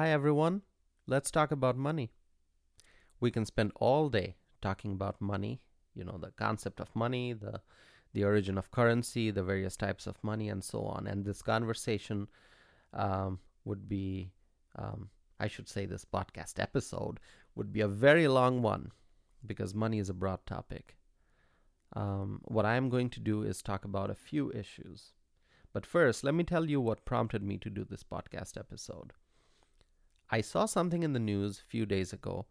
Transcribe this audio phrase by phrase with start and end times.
[0.00, 0.62] Hi, everyone.
[1.06, 2.10] Let's talk about money.
[3.20, 5.60] We can spend all day talking about money,
[5.94, 7.60] you know, the concept of money, the
[8.14, 11.06] the origin of currency, the various types of money, and so on.
[11.06, 12.28] And this conversation
[12.94, 14.32] um, would be,
[14.74, 17.20] um, I should say, this podcast episode
[17.54, 18.92] would be a very long one
[19.44, 20.96] because money is a broad topic.
[21.94, 25.12] Um, what I'm going to do is talk about a few issues.
[25.74, 29.12] But first, let me tell you what prompted me to do this podcast episode.
[30.30, 32.46] I saw something in the news a few days ago,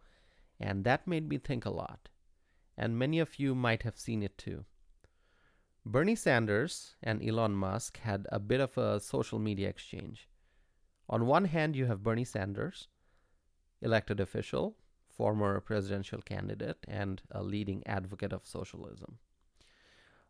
[0.60, 2.10] and that made me think a lot.
[2.78, 4.66] And many of you might have seen it too.
[5.86, 10.28] Bernie Sanders and Elon Musk had a bit of a social media exchange.
[11.08, 12.90] On one hand, you have Bernie Sanders,
[13.82, 14.76] elected official,
[15.08, 19.20] former presidential candidate, and a leading advocate of socialism.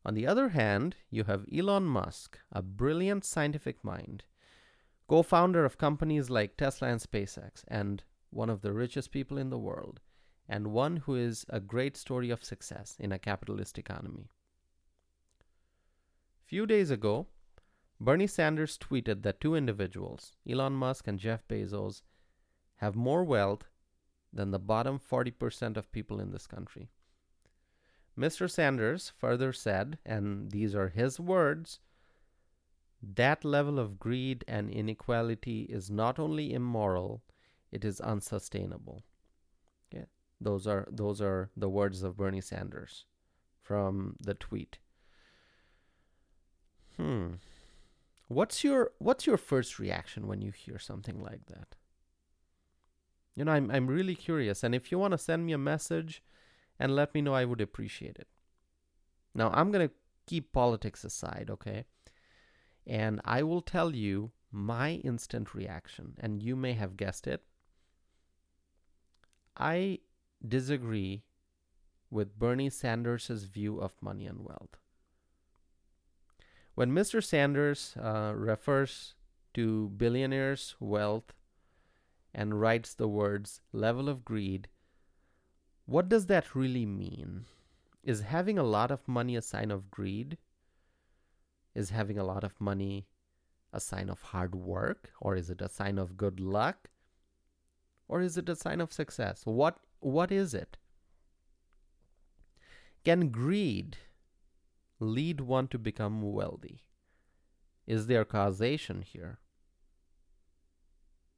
[0.05, 4.23] On the other hand, you have Elon Musk, a brilliant scientific mind,
[5.09, 9.49] co founder of companies like Tesla and SpaceX, and one of the richest people in
[9.49, 9.99] the world,
[10.47, 14.29] and one who is a great story of success in a capitalist economy.
[16.45, 17.25] Few days ago,
[17.99, 22.03] Bernie Sanders tweeted that two individuals, Elon Musk and Jeff Bezos,
[22.75, 23.63] have more wealth
[24.31, 26.91] than the bottom 40% of people in this country.
[28.17, 28.49] Mr.
[28.49, 31.79] Sanders further said, and these are his words,
[33.01, 37.21] that level of greed and inequality is not only immoral,
[37.71, 39.03] it is unsustainable.
[39.93, 40.05] Okay?
[40.41, 43.05] Those are those are the words of Bernie Sanders
[43.61, 44.79] from the tweet.
[46.97, 47.35] Hmm.
[48.27, 51.75] What's your what's your first reaction when you hear something like that?
[53.35, 56.21] You know, I'm I'm really curious and if you want to send me a message,
[56.79, 57.33] and let me know.
[57.33, 58.27] I would appreciate it.
[59.35, 59.93] Now, I'm going to
[60.25, 61.85] keep politics aside, okay?
[62.85, 67.43] And I will tell you my instant reaction, and you may have guessed it.
[69.55, 69.99] I
[70.47, 71.23] disagree
[72.09, 74.77] with Bernie Sanders' view of money and wealth.
[76.75, 77.23] When Mr.
[77.23, 79.15] Sanders uh, refers
[79.53, 81.33] to billionaires' wealth
[82.33, 84.69] and writes the words level of greed,
[85.85, 87.45] what does that really mean?
[88.03, 90.37] Is having a lot of money a sign of greed?
[91.75, 93.07] Is having a lot of money
[93.71, 95.11] a sign of hard work?
[95.21, 96.89] Or is it a sign of good luck?
[98.07, 99.43] Or is it a sign of success?
[99.45, 100.77] What, what is it?
[103.05, 103.97] Can greed
[104.99, 106.83] lead one to become wealthy?
[107.87, 109.39] Is there causation here?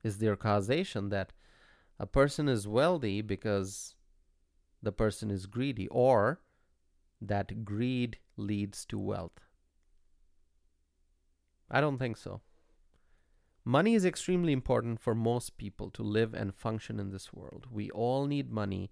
[0.03, 1.34] Is there causation that
[2.00, 3.94] a person is wealthy because
[4.81, 6.41] the person is greedy or
[7.22, 9.40] that greed leads to wealth.
[11.72, 12.42] I don't think so.
[13.64, 17.68] Money is extremely important for most people to live and function in this world.
[17.72, 18.92] We all need money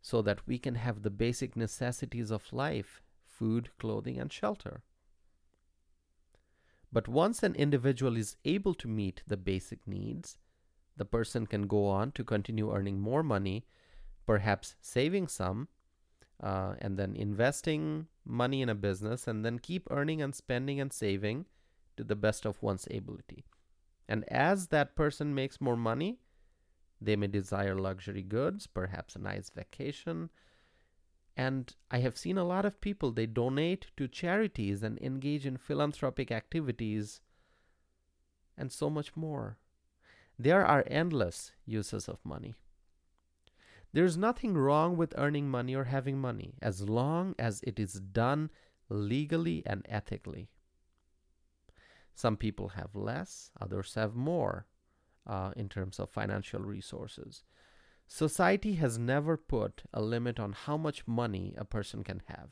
[0.00, 4.82] so that we can have the basic necessities of life food, clothing, and shelter.
[6.92, 10.38] But once an individual is able to meet the basic needs,
[10.96, 13.64] the person can go on to continue earning more money
[14.26, 15.66] perhaps saving some
[16.42, 20.92] uh, and then investing money in a business and then keep earning and spending and
[20.92, 21.46] saving
[22.00, 23.44] to the best of one's ability.
[24.08, 26.18] And as that person makes more money,
[26.98, 30.30] they may desire luxury goods, perhaps a nice vacation.
[31.36, 35.58] And I have seen a lot of people, they donate to charities and engage in
[35.58, 37.20] philanthropic activities
[38.56, 39.58] and so much more.
[40.38, 42.54] There are endless uses of money.
[43.92, 48.50] There's nothing wrong with earning money or having money as long as it is done
[48.88, 50.48] legally and ethically.
[52.20, 54.66] Some people have less, others have more
[55.26, 57.44] uh, in terms of financial resources.
[58.06, 62.50] Society has never put a limit on how much money a person can have.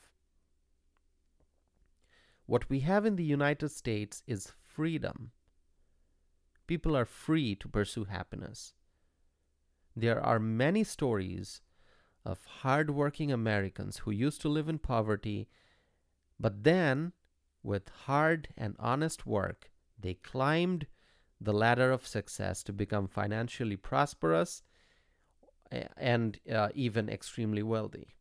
[2.46, 5.32] What we have in the United States is freedom.
[6.66, 8.72] People are free to pursue happiness.
[9.94, 11.60] There are many stories
[12.24, 15.46] of hardworking Americans who used to live in poverty,
[16.40, 17.12] but then,
[17.68, 19.70] with hard and honest work,
[20.00, 20.86] they climbed
[21.40, 24.62] the ladder of success to become financially prosperous
[25.96, 28.14] and uh, even extremely wealthy.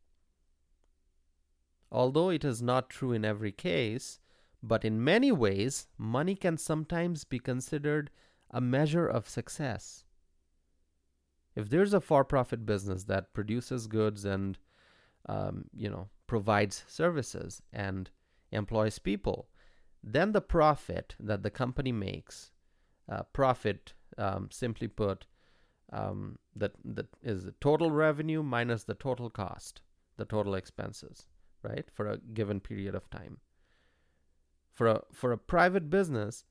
[1.90, 4.20] Although it is not true in every case,
[4.62, 8.10] but in many ways, money can sometimes be considered
[8.50, 10.04] a measure of success
[11.58, 14.58] if there's a for-profit business that produces goods and
[15.28, 18.10] um, you know provides services and
[18.52, 19.48] employs people,
[20.02, 22.52] then the profit that the company makes,
[23.10, 25.26] uh, profit um, simply put,
[25.92, 29.80] um, that that is the total revenue minus the total cost,
[30.16, 31.26] the total expenses,
[31.62, 33.38] right, for a given period of time.
[34.74, 36.44] For a for a private business,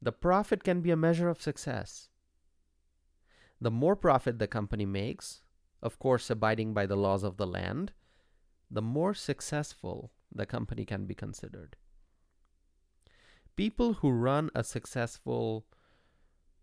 [0.00, 2.08] the profit can be a measure of success.
[3.60, 5.42] The more profit the company makes,
[5.82, 7.92] of course, abiding by the laws of the land,
[8.70, 11.76] the more successful the company can be considered.
[13.56, 15.64] People who run a successful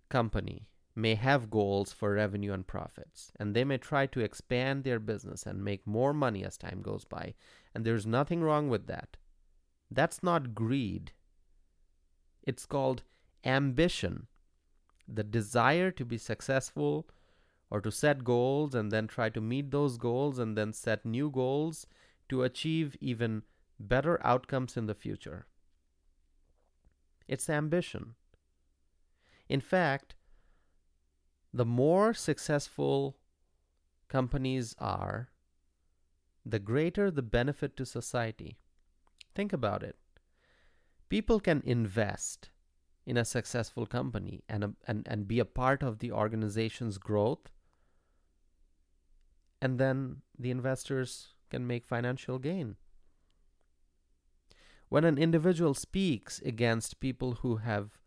[0.09, 4.99] company may have goals for revenue and profits, and they may try to expand their
[4.99, 7.33] business and make more money as time goes by,
[7.73, 9.15] and there's nothing wrong with that.
[9.89, 11.13] That's not greed.
[12.43, 13.03] It's called
[13.45, 14.27] ambition,
[15.07, 17.07] the desire to be successful
[17.69, 21.29] or to set goals and then try to meet those goals and then set new
[21.29, 21.87] goals
[22.27, 23.43] to achieve even
[23.87, 25.45] better outcomes in the future.
[27.27, 28.15] It's ambition.
[29.47, 30.15] In fact,
[31.53, 33.17] the more successful
[34.07, 35.29] companies are,
[36.45, 38.57] the greater the benefit to society.
[39.35, 39.95] Think about it.
[41.09, 42.49] People can invest
[43.05, 47.51] in a successful company and, a, and, and be a part of the organization's growth,
[49.61, 52.75] and then the investors can make financial gain.
[54.91, 57.97] When an individual speaks against people who have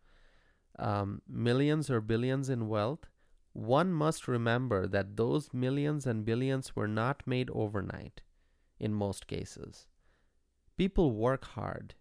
[0.78, 3.06] um, millions or billions in wealth,
[3.54, 8.20] one must remember that those millions and billions were not made overnight
[8.78, 9.86] in most cases.
[10.76, 11.94] People work hard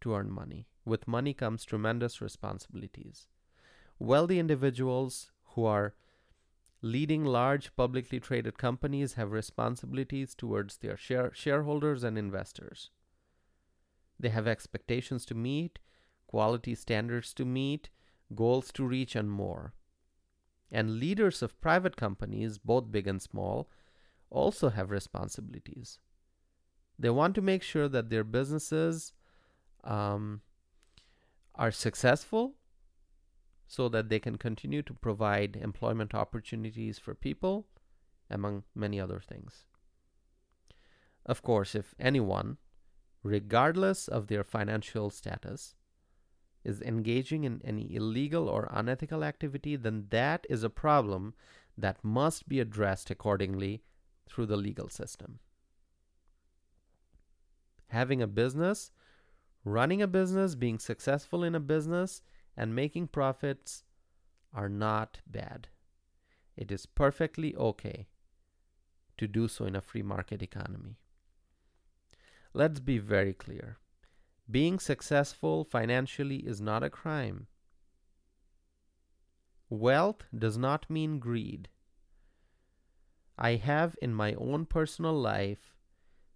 [0.00, 0.68] to earn money.
[0.86, 3.28] With money comes tremendous responsibilities.
[3.98, 5.92] Wealthy individuals who are
[6.80, 12.88] leading large publicly traded companies have responsibilities towards their share- shareholders and investors.
[14.24, 15.80] They have expectations to meet,
[16.28, 17.90] quality standards to meet,
[18.34, 19.74] goals to reach, and more.
[20.72, 23.68] And leaders of private companies, both big and small,
[24.30, 25.98] also have responsibilities.
[26.98, 29.12] They want to make sure that their businesses
[29.84, 30.40] um,
[31.54, 32.54] are successful
[33.66, 37.66] so that they can continue to provide employment opportunities for people,
[38.30, 39.66] among many other things.
[41.26, 42.56] Of course, if anyone
[43.24, 45.74] regardless of their financial status,
[46.62, 51.34] is engaging in any illegal or unethical activity, then that is a problem
[51.76, 53.82] that must be addressed accordingly
[54.26, 55.40] through the legal system.
[57.88, 58.92] Having a business,
[59.64, 62.22] running a business, being successful in a business,
[62.56, 63.84] and making profits
[64.54, 65.68] are not bad.
[66.56, 68.06] It is perfectly okay
[69.18, 70.96] to do so in a free market economy.
[72.56, 73.78] Let's be very clear.
[74.48, 77.48] Being successful financially is not a crime.
[79.68, 81.68] Wealth does not mean greed.
[83.36, 85.74] I have in my own personal life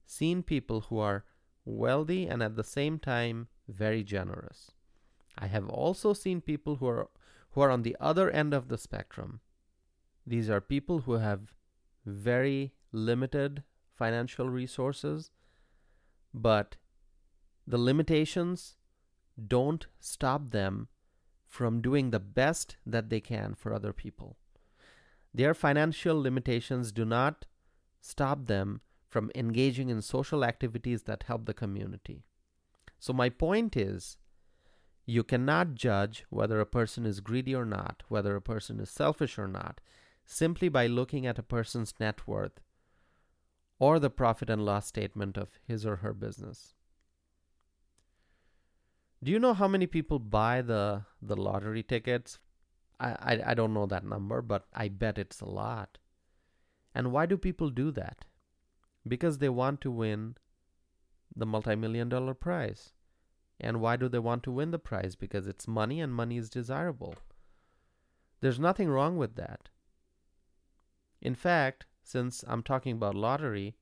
[0.06, 1.24] seen people who are
[1.64, 4.72] wealthy and at the same time very generous.
[5.38, 7.08] I have also seen people who are
[7.52, 9.40] who are on the other end of the spectrum.
[10.26, 11.54] These are people who have
[12.04, 13.62] very limited
[13.94, 15.30] financial resources
[16.32, 16.76] but
[17.66, 18.76] the limitations
[19.46, 20.88] don't stop them
[21.46, 24.36] from doing the best that they can for other people.
[25.32, 27.46] Their financial limitations do not
[28.00, 32.24] stop them from engaging in social activities that help the community.
[32.98, 34.18] So, my point is
[35.06, 39.38] you cannot judge whether a person is greedy or not, whether a person is selfish
[39.38, 39.80] or not,
[40.26, 42.60] simply by looking at a person's net worth
[43.78, 46.74] or the profit and loss statement of his or her business.
[49.22, 52.38] Do you know how many people buy the, the lottery tickets?
[53.00, 55.98] I, I, I don't know that number, but I bet it's a lot.
[56.94, 58.24] And why do people do that?
[59.06, 60.36] Because they want to win
[61.34, 62.92] the multi million dollar prize.
[63.60, 65.16] And why do they want to win the prize?
[65.16, 67.14] Because it's money and money is desirable.
[68.40, 69.68] There's nothing wrong with that.
[71.20, 73.76] In fact, since I'm talking about lottery,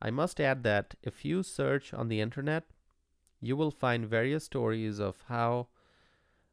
[0.00, 2.66] I must add that if you search on the internet,
[3.40, 5.66] you will find various stories of how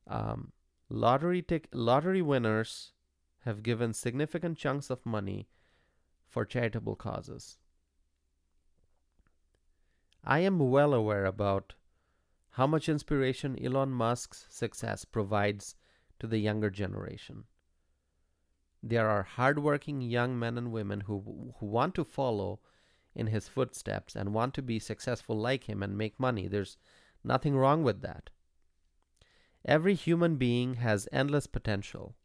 [0.07, 0.51] um,
[0.89, 2.91] lottery tic- lottery winners
[3.41, 5.47] have given significant chunks of money
[6.25, 7.59] for charitable causes.
[10.23, 11.75] I am well aware about
[12.51, 15.75] how much inspiration Elon Musk's success provides
[16.19, 17.43] to the younger generation.
[18.85, 22.59] There are hardworking young men and women who, who want to follow
[23.15, 26.49] in his footsteps and want to be successful like him and make money.
[26.49, 26.77] There's
[27.23, 28.29] nothing wrong with that.
[29.63, 32.15] Every human being has endless potential.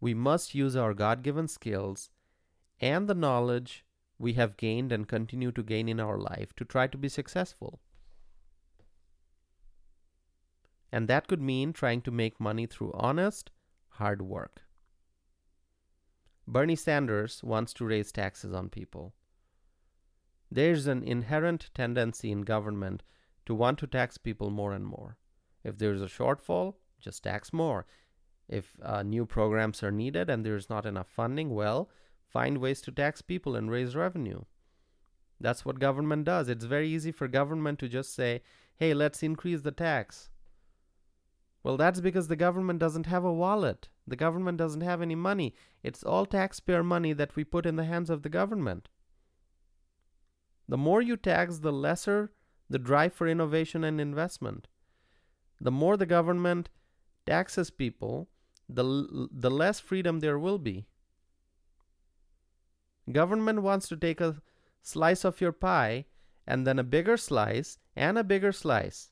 [0.00, 2.10] We must use our God given skills
[2.80, 3.84] and the knowledge
[4.18, 7.80] we have gained and continue to gain in our life to try to be successful.
[10.90, 13.52] And that could mean trying to make money through honest,
[13.90, 14.63] hard work.
[16.46, 19.14] Bernie Sanders wants to raise taxes on people.
[20.50, 23.02] There's an inherent tendency in government
[23.46, 25.16] to want to tax people more and more.
[25.64, 27.86] If there's a shortfall, just tax more.
[28.48, 31.88] If uh, new programs are needed and there's not enough funding, well,
[32.28, 34.42] find ways to tax people and raise revenue.
[35.40, 36.48] That's what government does.
[36.48, 38.42] It's very easy for government to just say,
[38.76, 40.28] hey, let's increase the tax.
[41.62, 43.88] Well, that's because the government doesn't have a wallet.
[44.06, 45.54] The government doesn't have any money.
[45.82, 48.88] It's all taxpayer money that we put in the hands of the government.
[50.68, 52.32] The more you tax, the lesser
[52.68, 54.68] the drive for innovation and investment.
[55.60, 56.70] The more the government
[57.26, 58.28] taxes people,
[58.68, 60.86] the, the less freedom there will be.
[63.10, 64.40] Government wants to take a
[64.82, 66.06] slice of your pie
[66.46, 69.10] and then a bigger slice and a bigger slice.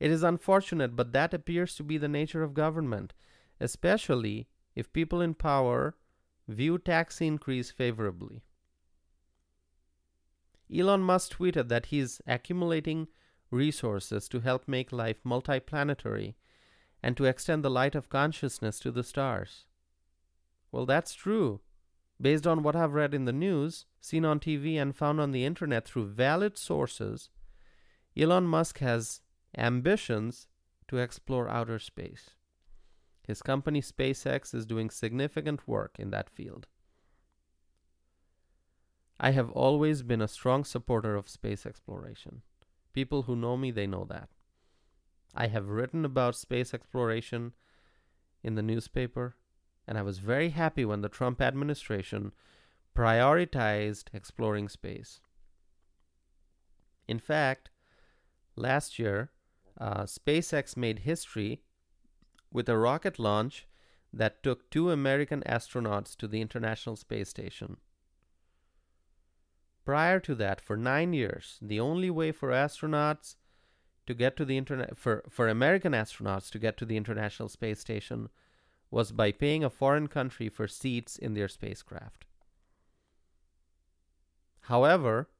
[0.00, 3.12] It is unfortunate, but that appears to be the nature of government,
[3.60, 5.94] especially if people in power
[6.48, 8.42] view tax increase favorably.
[10.74, 13.08] Elon Musk tweeted that he is accumulating
[13.50, 16.34] resources to help make life multiplanetary
[17.02, 19.66] and to extend the light of consciousness to the stars.
[20.72, 21.60] Well, that's true.
[22.20, 25.44] Based on what I've read in the news, seen on TV, and found on the
[25.44, 27.30] internet through valid sources,
[28.16, 29.22] Elon Musk has
[29.56, 30.48] ambitions
[30.88, 32.30] to explore outer space.
[33.26, 36.66] His company SpaceX is doing significant work in that field.
[39.18, 42.42] I have always been a strong supporter of space exploration.
[42.92, 44.30] People who know me, they know that.
[45.34, 47.52] I have written about space exploration
[48.42, 49.36] in the newspaper,
[49.86, 52.32] and I was very happy when the Trump administration
[52.96, 55.20] prioritized exploring space.
[57.06, 57.70] In fact,
[58.56, 59.30] last year,
[59.80, 61.62] uh, SpaceX made history
[62.52, 63.66] with a rocket launch
[64.12, 67.78] that took two American astronauts to the International Space Station.
[69.84, 73.36] Prior to that, for nine years, the only way for astronauts
[74.06, 77.80] to get to the internet for, for American astronauts to get to the International Space
[77.80, 78.28] Station
[78.90, 82.24] was by paying a foreign country for seats in their spacecraft.
[84.62, 85.30] However,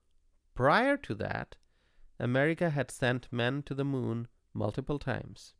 [0.54, 1.56] prior to that,
[2.20, 5.54] America had sent men to the moon multiple times.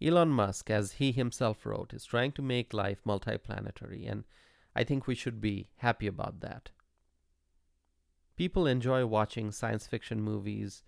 [0.00, 4.24] Elon Musk, as he himself wrote, is trying to make life multiplanetary, and
[4.74, 6.70] I think we should be happy about that.
[8.36, 10.82] People enjoy watching science fiction movies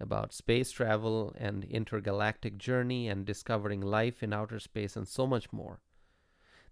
[0.00, 5.52] about space travel and intergalactic journey and discovering life in outer space and so much
[5.52, 5.82] more.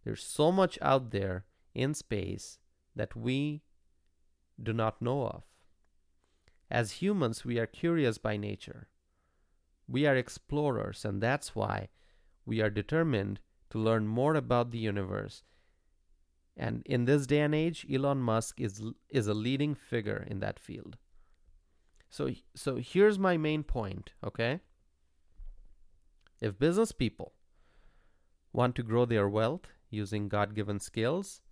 [0.04, 1.44] There's so much out there
[1.74, 2.58] in space
[2.94, 3.60] that we
[4.62, 5.42] do not know of.
[6.70, 8.88] As humans, we are curious by nature.
[9.88, 11.88] We are explorers, and that's why
[12.44, 15.42] we are determined to learn more about the universe
[16.56, 20.58] and in this day and age, Elon Musk is is a leading figure in that
[20.58, 20.96] field.
[22.08, 24.60] So so here's my main point, okay?
[26.40, 27.34] If business people
[28.52, 31.42] want to grow their wealth using God-given skills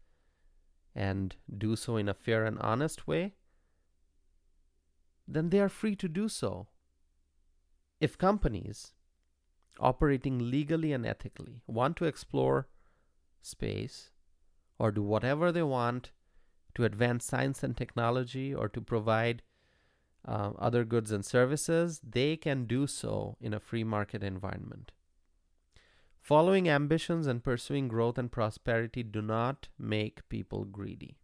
[0.95, 3.35] and do so in a fair and honest way,
[5.27, 6.69] then they are free to do so.
[8.01, 8.93] If companies
[9.81, 12.69] operating legally and ethically want to explore
[13.43, 14.11] space
[14.79, 16.11] or do whatever they want
[16.75, 19.43] to advance science and technology or to provide
[20.27, 24.93] uh, other goods and services, they can do so in a free market environment.
[26.21, 31.19] Following ambitions and pursuing growth and prosperity do not make people greedy.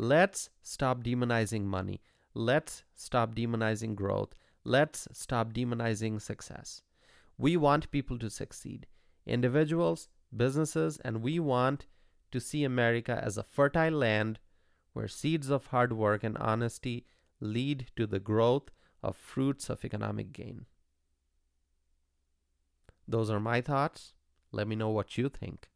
[0.00, 2.00] Let's stop demonizing money.
[2.32, 4.32] Let's stop demonizing growth.
[4.62, 6.82] Let's stop demonizing success.
[7.36, 8.86] We want people to succeed.
[9.26, 11.86] Individuals, businesses, and we want
[12.30, 14.38] to see America as a fertile land
[14.92, 17.04] where seeds of hard work and honesty
[17.40, 18.70] lead to the growth
[19.02, 20.66] of fruits of economic gain.
[23.08, 24.12] Those are my thoughts.
[24.52, 25.68] Let me know what you think.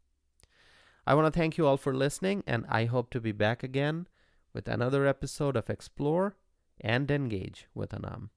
[1.05, 4.07] I want to thank you all for listening, and I hope to be back again
[4.53, 6.37] with another episode of Explore
[6.81, 8.31] and Engage with Anam.